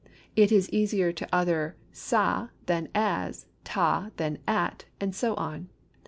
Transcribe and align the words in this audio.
It 0.35 0.51
is 0.51 0.67
easier 0.71 1.11
to 1.11 1.27
utter 1.31 1.75
sa 1.91 2.47
than 2.65 2.89
as, 2.95 3.45
ta 3.63 4.09
than 4.17 4.39
at, 4.47 4.85
and 4.99 5.13
so 5.13 5.35
on. 5.35 5.69